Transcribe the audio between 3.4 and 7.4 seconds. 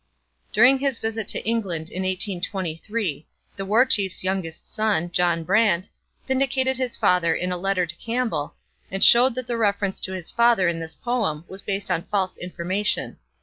the War Chief's youngest son, John Brant, vindicated his father